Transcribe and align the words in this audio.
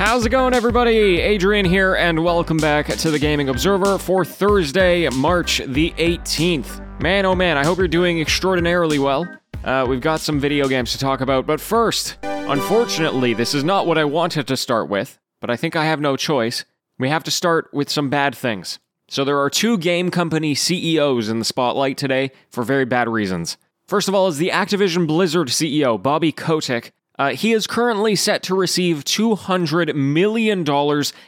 How's 0.00 0.24
it 0.24 0.30
going, 0.30 0.54
everybody? 0.54 1.20
Adrian 1.20 1.66
here, 1.66 1.94
and 1.94 2.24
welcome 2.24 2.56
back 2.56 2.86
to 2.86 3.10
the 3.10 3.18
Gaming 3.18 3.50
Observer 3.50 3.98
for 3.98 4.24
Thursday, 4.24 5.06
March 5.10 5.60
the 5.66 5.90
18th. 5.98 7.02
Man, 7.02 7.26
oh 7.26 7.34
man, 7.34 7.58
I 7.58 7.66
hope 7.66 7.76
you're 7.76 7.86
doing 7.86 8.18
extraordinarily 8.18 8.98
well. 8.98 9.28
Uh, 9.62 9.84
we've 9.86 10.00
got 10.00 10.20
some 10.20 10.40
video 10.40 10.68
games 10.68 10.92
to 10.92 10.98
talk 10.98 11.20
about, 11.20 11.46
but 11.46 11.60
first, 11.60 12.16
unfortunately, 12.22 13.34
this 13.34 13.54
is 13.54 13.62
not 13.62 13.86
what 13.86 13.98
I 13.98 14.06
wanted 14.06 14.46
to 14.46 14.56
start 14.56 14.88
with, 14.88 15.18
but 15.38 15.50
I 15.50 15.56
think 15.56 15.76
I 15.76 15.84
have 15.84 16.00
no 16.00 16.16
choice. 16.16 16.64
We 16.98 17.10
have 17.10 17.24
to 17.24 17.30
start 17.30 17.68
with 17.74 17.90
some 17.90 18.08
bad 18.08 18.34
things. 18.34 18.78
So, 19.10 19.22
there 19.22 19.38
are 19.38 19.50
two 19.50 19.76
game 19.76 20.10
company 20.10 20.54
CEOs 20.54 21.28
in 21.28 21.40
the 21.40 21.44
spotlight 21.44 21.98
today 21.98 22.30
for 22.48 22.64
very 22.64 22.86
bad 22.86 23.06
reasons. 23.06 23.58
First 23.86 24.08
of 24.08 24.14
all, 24.14 24.28
is 24.28 24.38
the 24.38 24.48
Activision 24.48 25.06
Blizzard 25.06 25.48
CEO, 25.48 26.02
Bobby 26.02 26.32
Kotick, 26.32 26.92
uh, 27.18 27.30
he 27.30 27.52
is 27.52 27.66
currently 27.66 28.16
set 28.16 28.42
to 28.44 28.54
receive 28.54 29.04
$200 29.04 29.94
million 29.94 30.64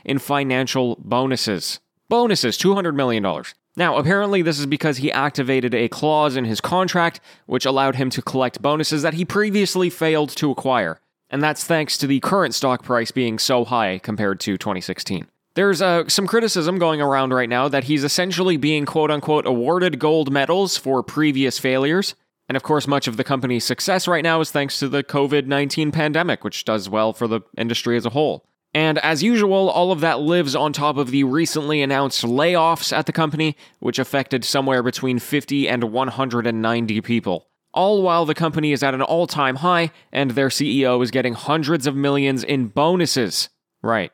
in 0.04 0.18
financial 0.18 0.96
bonuses. 1.00 1.80
Bonuses, 2.08 2.56
$200 2.58 2.94
million. 2.94 3.44
Now, 3.76 3.96
apparently, 3.96 4.42
this 4.42 4.58
is 4.58 4.66
because 4.66 4.98
he 4.98 5.10
activated 5.10 5.74
a 5.74 5.88
clause 5.88 6.36
in 6.36 6.44
his 6.44 6.60
contract 6.60 7.20
which 7.46 7.64
allowed 7.64 7.96
him 7.96 8.10
to 8.10 8.22
collect 8.22 8.60
bonuses 8.60 9.02
that 9.02 9.14
he 9.14 9.24
previously 9.24 9.88
failed 9.88 10.28
to 10.36 10.50
acquire. 10.50 11.00
And 11.30 11.42
that's 11.42 11.64
thanks 11.64 11.96
to 11.98 12.06
the 12.06 12.20
current 12.20 12.54
stock 12.54 12.82
price 12.82 13.10
being 13.10 13.38
so 13.38 13.64
high 13.64 13.98
compared 13.98 14.40
to 14.40 14.58
2016. 14.58 15.26
There's 15.54 15.82
uh, 15.82 16.08
some 16.08 16.26
criticism 16.26 16.78
going 16.78 17.00
around 17.00 17.32
right 17.32 17.48
now 17.48 17.68
that 17.68 17.84
he's 17.84 18.04
essentially 18.04 18.56
being 18.56 18.86
quote 18.86 19.10
unquote 19.10 19.46
awarded 19.46 19.98
gold 19.98 20.30
medals 20.30 20.76
for 20.76 21.02
previous 21.02 21.58
failures. 21.58 22.14
And 22.48 22.56
of 22.56 22.62
course, 22.62 22.86
much 22.86 23.06
of 23.06 23.16
the 23.16 23.24
company's 23.24 23.64
success 23.64 24.06
right 24.08 24.22
now 24.22 24.40
is 24.40 24.50
thanks 24.50 24.78
to 24.80 24.88
the 24.88 25.02
COVID 25.02 25.46
19 25.46 25.92
pandemic, 25.92 26.44
which 26.44 26.64
does 26.64 26.88
well 26.88 27.12
for 27.12 27.26
the 27.26 27.40
industry 27.56 27.96
as 27.96 28.06
a 28.06 28.10
whole. 28.10 28.44
And 28.74 28.98
as 28.98 29.22
usual, 29.22 29.68
all 29.68 29.92
of 29.92 30.00
that 30.00 30.20
lives 30.20 30.56
on 30.56 30.72
top 30.72 30.96
of 30.96 31.10
the 31.10 31.24
recently 31.24 31.82
announced 31.82 32.24
layoffs 32.24 32.92
at 32.96 33.06
the 33.06 33.12
company, 33.12 33.56
which 33.80 33.98
affected 33.98 34.44
somewhere 34.44 34.82
between 34.82 35.18
50 35.18 35.68
and 35.68 35.84
190 35.84 37.00
people. 37.02 37.48
All 37.74 38.02
while 38.02 38.24
the 38.24 38.34
company 38.34 38.72
is 38.72 38.82
at 38.82 38.94
an 38.94 39.02
all 39.02 39.26
time 39.26 39.56
high 39.56 39.90
and 40.10 40.32
their 40.32 40.48
CEO 40.48 41.02
is 41.02 41.10
getting 41.10 41.34
hundreds 41.34 41.86
of 41.86 41.96
millions 41.96 42.44
in 42.44 42.68
bonuses. 42.68 43.50
Right. 43.82 44.12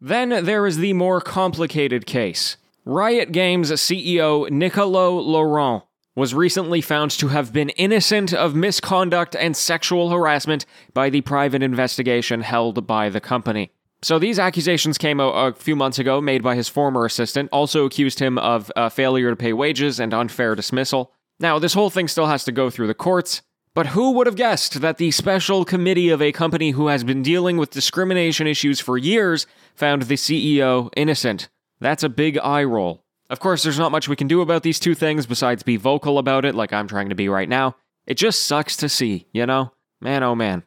Then 0.00 0.44
there 0.44 0.66
is 0.66 0.78
the 0.78 0.92
more 0.92 1.20
complicated 1.20 2.06
case. 2.06 2.56
Riot 2.84 3.32
Games 3.32 3.70
CEO 3.72 4.48
Nicolo 4.50 5.18
Laurent 5.18 5.84
was 6.20 6.34
recently 6.34 6.82
found 6.82 7.10
to 7.10 7.28
have 7.28 7.50
been 7.50 7.70
innocent 7.70 8.34
of 8.34 8.54
misconduct 8.54 9.34
and 9.34 9.56
sexual 9.56 10.10
harassment 10.10 10.66
by 10.92 11.08
the 11.08 11.22
private 11.22 11.62
investigation 11.62 12.42
held 12.42 12.86
by 12.86 13.08
the 13.08 13.22
company. 13.22 13.72
So 14.02 14.18
these 14.18 14.38
accusations 14.38 14.98
came 14.98 15.18
a, 15.18 15.28
a 15.28 15.52
few 15.54 15.74
months 15.74 15.98
ago, 15.98 16.20
made 16.20 16.42
by 16.42 16.56
his 16.56 16.68
former 16.68 17.06
assistant, 17.06 17.48
also 17.50 17.86
accused 17.86 18.18
him 18.18 18.36
of 18.36 18.70
uh, 18.76 18.90
failure 18.90 19.30
to 19.30 19.36
pay 19.36 19.54
wages 19.54 19.98
and 19.98 20.12
unfair 20.12 20.54
dismissal. 20.54 21.10
Now, 21.38 21.58
this 21.58 21.72
whole 21.72 21.88
thing 21.88 22.06
still 22.06 22.26
has 22.26 22.44
to 22.44 22.52
go 22.52 22.68
through 22.68 22.88
the 22.88 22.92
courts, 22.92 23.40
but 23.74 23.86
who 23.86 24.10
would 24.10 24.26
have 24.26 24.36
guessed 24.36 24.82
that 24.82 24.98
the 24.98 25.12
special 25.12 25.64
committee 25.64 26.10
of 26.10 26.20
a 26.20 26.32
company 26.32 26.72
who 26.72 26.88
has 26.88 27.02
been 27.02 27.22
dealing 27.22 27.56
with 27.56 27.70
discrimination 27.70 28.46
issues 28.46 28.78
for 28.78 28.98
years 28.98 29.46
found 29.74 30.02
the 30.02 30.16
CEO 30.16 30.90
innocent? 30.98 31.48
That's 31.80 32.02
a 32.02 32.10
big 32.10 32.36
eye 32.36 32.64
roll. 32.64 33.06
Of 33.30 33.38
course, 33.38 33.62
there's 33.62 33.78
not 33.78 33.92
much 33.92 34.08
we 34.08 34.16
can 34.16 34.26
do 34.26 34.40
about 34.40 34.64
these 34.64 34.80
two 34.80 34.96
things 34.96 35.24
besides 35.24 35.62
be 35.62 35.76
vocal 35.76 36.18
about 36.18 36.44
it, 36.44 36.56
like 36.56 36.72
I'm 36.72 36.88
trying 36.88 37.10
to 37.10 37.14
be 37.14 37.28
right 37.28 37.48
now. 37.48 37.76
It 38.04 38.14
just 38.14 38.42
sucks 38.42 38.76
to 38.78 38.88
see, 38.88 39.28
you 39.32 39.46
know? 39.46 39.72
Man, 40.00 40.24
oh 40.24 40.34
man. 40.34 40.64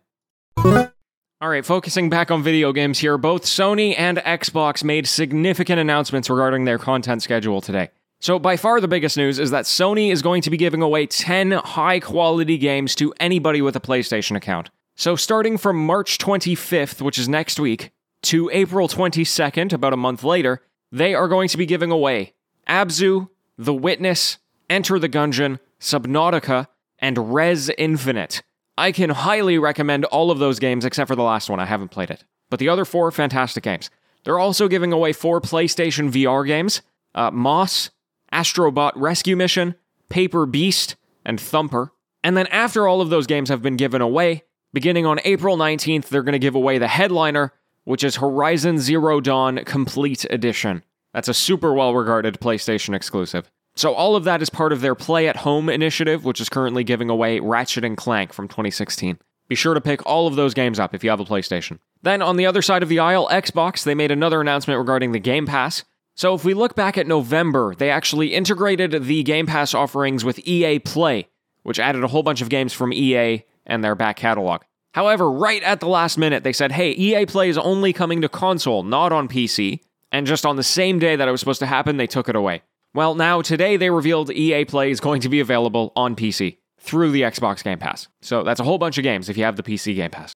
Alright, 1.43 1.65
focusing 1.65 2.09
back 2.09 2.31
on 2.31 2.41
video 2.41 2.71
games 2.71 2.99
here, 2.99 3.17
both 3.17 3.43
Sony 3.43 3.93
and 3.97 4.17
Xbox 4.19 4.81
made 4.81 5.09
significant 5.09 5.77
announcements 5.77 6.29
regarding 6.29 6.63
their 6.63 6.77
content 6.77 7.21
schedule 7.21 7.59
today. 7.59 7.89
So, 8.21 8.39
by 8.39 8.55
far 8.55 8.79
the 8.79 8.87
biggest 8.87 9.17
news 9.17 9.39
is 9.39 9.51
that 9.51 9.65
Sony 9.65 10.09
is 10.09 10.21
going 10.21 10.41
to 10.43 10.49
be 10.49 10.55
giving 10.55 10.81
away 10.81 11.05
10 11.05 11.51
high 11.51 11.99
quality 11.99 12.57
games 12.57 12.95
to 12.95 13.13
anybody 13.19 13.61
with 13.61 13.75
a 13.75 13.81
PlayStation 13.81 14.37
account. 14.37 14.69
So, 14.95 15.17
starting 15.17 15.57
from 15.57 15.85
March 15.85 16.17
25th, 16.17 17.01
which 17.01 17.19
is 17.19 17.27
next 17.27 17.59
week, 17.59 17.91
to 18.21 18.49
April 18.53 18.87
22nd, 18.87 19.73
about 19.73 19.91
a 19.91 19.97
month 19.97 20.23
later, 20.23 20.61
they 20.93 21.13
are 21.13 21.27
going 21.27 21.49
to 21.49 21.57
be 21.57 21.65
giving 21.65 21.91
away 21.91 22.33
Abzu, 22.67 23.29
The 23.57 23.73
Witness, 23.73 24.37
Enter 24.69 24.97
the 24.99 25.09
Gungeon, 25.09 25.59
Subnautica, 25.79 26.67
and 26.99 27.33
Rez 27.33 27.69
Infinite. 27.77 28.41
I 28.77 28.91
can 28.91 29.11
highly 29.11 29.57
recommend 29.57 30.05
all 30.05 30.31
of 30.31 30.39
those 30.39 30.59
games 30.59 30.85
except 30.85 31.07
for 31.07 31.15
the 31.15 31.23
last 31.23 31.49
one. 31.49 31.59
I 31.59 31.65
haven't 31.65 31.89
played 31.89 32.09
it. 32.09 32.23
But 32.49 32.59
the 32.59 32.69
other 32.69 32.85
four, 32.85 33.11
fantastic 33.11 33.63
games. 33.63 33.89
They're 34.23 34.39
also 34.39 34.67
giving 34.67 34.93
away 34.93 35.13
four 35.13 35.41
PlayStation 35.41 36.11
VR 36.11 36.45
games 36.47 36.81
uh, 37.15 37.29
Moss, 37.29 37.91
Astrobot 38.31 38.93
Rescue 38.95 39.35
Mission, 39.35 39.75
Paper 40.09 40.45
Beast, 40.45 40.95
and 41.23 41.39
Thumper. 41.39 41.91
And 42.23 42.35
then 42.37 42.47
after 42.47 42.87
all 42.87 43.01
of 43.01 43.09
those 43.09 43.27
games 43.27 43.49
have 43.49 43.61
been 43.61 43.75
given 43.75 44.01
away, 44.01 44.43
beginning 44.71 45.05
on 45.05 45.19
April 45.23 45.57
19th, 45.57 46.07
they're 46.07 46.23
going 46.23 46.33
to 46.33 46.39
give 46.39 46.55
away 46.55 46.77
the 46.77 46.87
headliner, 46.87 47.53
which 47.83 48.03
is 48.03 48.15
Horizon 48.15 48.79
Zero 48.79 49.19
Dawn 49.19 49.63
Complete 49.65 50.25
Edition. 50.29 50.83
That's 51.13 51.27
a 51.27 51.33
super 51.33 51.73
well 51.73 51.93
regarded 51.93 52.39
PlayStation 52.39 52.95
exclusive. 52.95 53.49
So 53.75 53.93
all 53.93 54.15
of 54.15 54.23
that 54.25 54.41
is 54.41 54.49
part 54.49 54.71
of 54.71 54.81
their 54.81 54.95
Play 54.95 55.27
at 55.27 55.37
Home 55.37 55.69
initiative, 55.69 56.25
which 56.25 56.39
is 56.39 56.49
currently 56.49 56.83
giving 56.83 57.09
away 57.09 57.39
Ratchet 57.39 57.83
and 57.83 57.97
Clank 57.97 58.33
from 58.33 58.47
2016. 58.47 59.17
Be 59.47 59.55
sure 59.55 59.73
to 59.73 59.81
pick 59.81 60.05
all 60.05 60.27
of 60.27 60.35
those 60.35 60.53
games 60.53 60.79
up 60.79 60.93
if 60.93 61.03
you 61.03 61.09
have 61.09 61.19
a 61.19 61.25
PlayStation. 61.25 61.79
Then 62.01 62.21
on 62.21 62.37
the 62.37 62.45
other 62.45 62.61
side 62.61 62.83
of 62.83 62.89
the 62.89 62.99
aisle, 62.99 63.27
Xbox, 63.29 63.83
they 63.83 63.95
made 63.95 64.11
another 64.11 64.41
announcement 64.41 64.77
regarding 64.77 65.11
the 65.11 65.19
Game 65.19 65.45
Pass. 65.45 65.83
So 66.15 66.35
if 66.35 66.45
we 66.45 66.53
look 66.53 66.75
back 66.75 66.97
at 66.97 67.07
November, 67.07 67.73
they 67.75 67.89
actually 67.89 68.33
integrated 68.33 69.05
the 69.05 69.23
Game 69.23 69.47
Pass 69.47 69.73
offerings 69.73 70.23
with 70.23 70.39
EA 70.47 70.79
Play, 70.79 71.27
which 71.63 71.79
added 71.79 72.03
a 72.03 72.07
whole 72.07 72.23
bunch 72.23 72.41
of 72.41 72.49
games 72.49 72.73
from 72.73 72.93
EA 72.93 73.43
and 73.65 73.83
their 73.83 73.95
back 73.95 74.17
catalog. 74.17 74.61
However, 74.93 75.31
right 75.31 75.63
at 75.63 75.79
the 75.79 75.87
last 75.87 76.17
minute, 76.19 76.43
they 76.43 76.53
said, 76.53 76.71
hey, 76.71 76.91
EA 76.91 77.25
Play 77.25 77.49
is 77.49 77.57
only 77.57 77.91
coming 77.93 78.21
to 78.21 78.29
console, 78.29 78.83
not 78.83 79.11
on 79.11 79.27
PC 79.27 79.79
and 80.13 80.25
just 80.25 80.45
on 80.45 80.55
the 80.55 80.63
same 80.63 80.99
day 80.99 81.17
that 81.17 81.27
it 81.27 81.31
was 81.31 81.41
supposed 81.41 81.59
to 81.59 81.65
happen, 81.65 81.97
they 81.97 82.07
took 82.07 82.29
it 82.29 82.35
away. 82.35 82.61
Well, 82.93 83.15
now 83.15 83.41
today 83.41 83.75
they 83.75 83.89
revealed 83.89 84.31
EA 84.31 84.63
Play 84.65 84.91
is 84.91 84.99
going 84.99 85.19
to 85.21 85.29
be 85.29 85.39
available 85.39 85.91
on 85.95 86.15
PC 86.15 86.57
through 86.79 87.11
the 87.11 87.23
Xbox 87.23 87.63
Game 87.63 87.79
Pass. 87.79 88.07
So 88.21 88.43
that's 88.43 88.59
a 88.59 88.63
whole 88.63 88.77
bunch 88.77 88.97
of 88.97 89.03
games 89.03 89.27
if 89.27 89.37
you 89.37 89.43
have 89.43 89.55
the 89.55 89.63
PC 89.63 89.95
Game 89.95 90.11
Pass. 90.11 90.33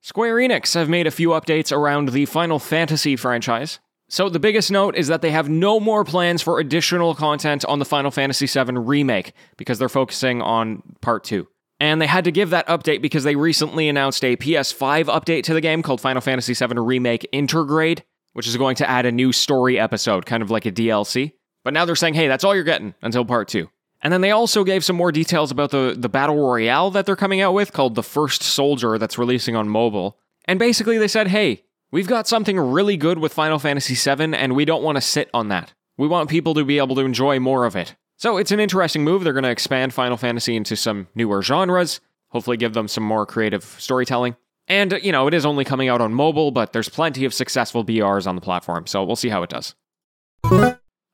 Square 0.00 0.36
Enix 0.36 0.74
have 0.74 0.88
made 0.88 1.06
a 1.06 1.10
few 1.10 1.30
updates 1.30 1.70
around 1.70 2.10
the 2.10 2.24
Final 2.24 2.58
Fantasy 2.58 3.14
franchise. 3.14 3.78
So 4.08 4.30
the 4.30 4.38
biggest 4.38 4.70
note 4.70 4.96
is 4.96 5.08
that 5.08 5.20
they 5.20 5.32
have 5.32 5.50
no 5.50 5.78
more 5.78 6.02
plans 6.02 6.40
for 6.40 6.58
additional 6.58 7.14
content 7.14 7.62
on 7.66 7.78
the 7.78 7.84
Final 7.84 8.10
Fantasy 8.10 8.46
VII 8.46 8.78
remake 8.78 9.34
because 9.58 9.78
they're 9.78 9.90
focusing 9.90 10.40
on 10.40 10.82
part 11.02 11.24
2. 11.24 11.46
And 11.80 12.00
they 12.00 12.06
had 12.06 12.24
to 12.24 12.32
give 12.32 12.50
that 12.50 12.66
update 12.68 13.02
because 13.02 13.24
they 13.24 13.36
recently 13.36 13.88
announced 13.88 14.24
a 14.24 14.36
PS5 14.36 15.04
update 15.04 15.42
to 15.44 15.54
the 15.54 15.60
game 15.60 15.82
called 15.82 16.00
Final 16.00 16.22
Fantasy 16.22 16.54
VII 16.54 16.78
Remake 16.78 17.28
Intergrade, 17.32 18.00
which 18.32 18.46
is 18.46 18.56
going 18.56 18.76
to 18.76 18.88
add 18.88 19.06
a 19.06 19.12
new 19.12 19.32
story 19.32 19.78
episode, 19.78 20.26
kind 20.26 20.42
of 20.42 20.50
like 20.50 20.66
a 20.66 20.72
DLC. 20.72 21.32
But 21.64 21.74
now 21.74 21.84
they're 21.84 21.96
saying, 21.96 22.14
hey, 22.14 22.28
that's 22.28 22.44
all 22.44 22.54
you're 22.54 22.64
getting 22.64 22.94
until 23.02 23.24
part 23.24 23.48
two. 23.48 23.68
And 24.00 24.12
then 24.12 24.20
they 24.20 24.30
also 24.30 24.64
gave 24.64 24.84
some 24.84 24.96
more 24.96 25.10
details 25.10 25.50
about 25.50 25.70
the, 25.70 25.94
the 25.98 26.08
battle 26.08 26.36
royale 26.36 26.90
that 26.92 27.04
they're 27.04 27.16
coming 27.16 27.40
out 27.40 27.52
with 27.52 27.72
called 27.72 27.94
The 27.94 28.02
First 28.02 28.42
Soldier 28.42 28.96
that's 28.96 29.18
releasing 29.18 29.56
on 29.56 29.68
mobile. 29.68 30.18
And 30.44 30.58
basically 30.58 30.98
they 30.98 31.08
said, 31.08 31.28
hey, 31.28 31.64
we've 31.90 32.06
got 32.06 32.28
something 32.28 32.58
really 32.58 32.96
good 32.96 33.18
with 33.18 33.32
Final 33.32 33.58
Fantasy 33.58 33.94
VII, 33.94 34.34
and 34.34 34.54
we 34.54 34.64
don't 34.64 34.82
want 34.82 34.96
to 34.96 35.02
sit 35.02 35.28
on 35.34 35.48
that. 35.48 35.74
We 35.96 36.06
want 36.06 36.30
people 36.30 36.54
to 36.54 36.64
be 36.64 36.78
able 36.78 36.94
to 36.94 37.02
enjoy 37.02 37.40
more 37.40 37.64
of 37.64 37.74
it. 37.74 37.96
So 38.16 38.36
it's 38.36 38.52
an 38.52 38.60
interesting 38.60 39.04
move. 39.04 39.24
They're 39.24 39.32
going 39.32 39.44
to 39.44 39.50
expand 39.50 39.92
Final 39.92 40.16
Fantasy 40.16 40.56
into 40.56 40.76
some 40.76 41.08
newer 41.14 41.42
genres, 41.42 42.00
hopefully 42.28 42.56
give 42.56 42.72
them 42.72 42.88
some 42.88 43.04
more 43.04 43.26
creative 43.26 43.64
storytelling. 43.64 44.36
And, 44.68 45.00
you 45.02 45.12
know, 45.12 45.26
it 45.26 45.34
is 45.34 45.46
only 45.46 45.64
coming 45.64 45.88
out 45.88 46.00
on 46.00 46.12
mobile, 46.12 46.50
but 46.50 46.72
there's 46.72 46.90
plenty 46.90 47.24
of 47.24 47.32
successful 47.32 47.84
BRs 47.84 48.26
on 48.26 48.34
the 48.34 48.40
platform, 48.40 48.86
so 48.86 49.02
we'll 49.02 49.16
see 49.16 49.30
how 49.30 49.42
it 49.42 49.50
does. 49.50 49.74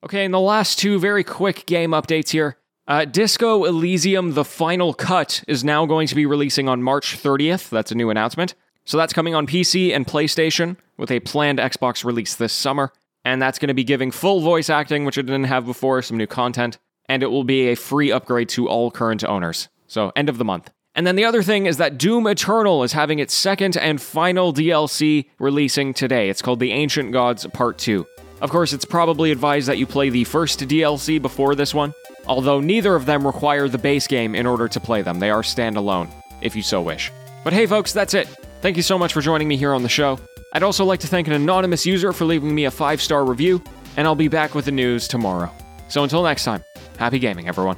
Okay, 0.04 0.24
and 0.24 0.34
the 0.34 0.40
last 0.40 0.78
two 0.78 0.98
very 0.98 1.24
quick 1.24 1.64
game 1.66 1.92
updates 1.92 2.30
here. 2.30 2.58
Uh, 2.86 3.06
Disco 3.06 3.64
Elysium 3.64 4.34
The 4.34 4.44
Final 4.44 4.92
Cut 4.92 5.42
is 5.48 5.64
now 5.64 5.86
going 5.86 6.06
to 6.08 6.14
be 6.14 6.26
releasing 6.26 6.68
on 6.68 6.82
March 6.82 7.16
30th. 7.16 7.70
That's 7.70 7.90
a 7.92 7.94
new 7.94 8.10
announcement. 8.10 8.54
So 8.84 8.98
that's 8.98 9.14
coming 9.14 9.34
on 9.34 9.46
PC 9.46 9.94
and 9.94 10.06
PlayStation 10.06 10.76
with 10.98 11.10
a 11.10 11.20
planned 11.20 11.58
Xbox 11.58 12.04
release 12.04 12.34
this 12.34 12.52
summer. 12.52 12.92
And 13.24 13.40
that's 13.40 13.58
going 13.58 13.68
to 13.68 13.74
be 13.74 13.84
giving 13.84 14.10
full 14.10 14.40
voice 14.40 14.68
acting, 14.68 15.06
which 15.06 15.16
it 15.16 15.22
didn't 15.22 15.44
have 15.44 15.64
before, 15.64 16.02
some 16.02 16.18
new 16.18 16.26
content. 16.26 16.76
And 17.08 17.22
it 17.22 17.28
will 17.30 17.44
be 17.44 17.68
a 17.68 17.74
free 17.74 18.12
upgrade 18.12 18.50
to 18.50 18.68
all 18.68 18.90
current 18.90 19.24
owners. 19.24 19.68
So, 19.86 20.12
end 20.14 20.28
of 20.28 20.36
the 20.36 20.44
month. 20.44 20.70
And 20.94 21.06
then 21.06 21.16
the 21.16 21.24
other 21.24 21.42
thing 21.42 21.66
is 21.66 21.78
that 21.78 21.98
Doom 21.98 22.26
Eternal 22.26 22.84
is 22.84 22.92
having 22.92 23.18
its 23.18 23.34
second 23.34 23.76
and 23.76 24.00
final 24.00 24.52
DLC 24.52 25.26
releasing 25.38 25.92
today. 25.92 26.28
It's 26.28 26.40
called 26.40 26.60
The 26.60 26.70
Ancient 26.72 27.12
Gods 27.12 27.46
Part 27.48 27.78
2. 27.78 28.06
Of 28.40 28.50
course, 28.50 28.72
it's 28.72 28.84
probably 28.84 29.32
advised 29.32 29.68
that 29.68 29.78
you 29.78 29.86
play 29.86 30.10
the 30.10 30.24
first 30.24 30.60
DLC 30.60 31.20
before 31.20 31.54
this 31.54 31.74
one, 31.74 31.94
although 32.26 32.60
neither 32.60 32.94
of 32.94 33.06
them 33.06 33.26
require 33.26 33.68
the 33.68 33.78
base 33.78 34.06
game 34.06 34.34
in 34.34 34.46
order 34.46 34.68
to 34.68 34.80
play 34.80 35.02
them. 35.02 35.18
They 35.18 35.30
are 35.30 35.42
standalone, 35.42 36.10
if 36.40 36.54
you 36.54 36.62
so 36.62 36.80
wish. 36.80 37.10
But 37.42 37.52
hey, 37.52 37.66
folks, 37.66 37.92
that's 37.92 38.14
it. 38.14 38.28
Thank 38.60 38.76
you 38.76 38.82
so 38.82 38.98
much 38.98 39.12
for 39.12 39.20
joining 39.20 39.48
me 39.48 39.56
here 39.56 39.72
on 39.72 39.82
the 39.82 39.88
show. 39.88 40.18
I'd 40.52 40.62
also 40.62 40.84
like 40.84 41.00
to 41.00 41.08
thank 41.08 41.26
an 41.26 41.32
anonymous 41.32 41.84
user 41.84 42.12
for 42.12 42.24
leaving 42.24 42.54
me 42.54 42.66
a 42.66 42.70
five 42.70 43.02
star 43.02 43.24
review, 43.24 43.62
and 43.96 44.06
I'll 44.06 44.14
be 44.14 44.28
back 44.28 44.54
with 44.54 44.66
the 44.66 44.72
news 44.72 45.08
tomorrow. 45.08 45.50
So 45.88 46.04
until 46.04 46.22
next 46.22 46.44
time, 46.44 46.62
happy 46.98 47.18
gaming, 47.18 47.48
everyone. 47.48 47.76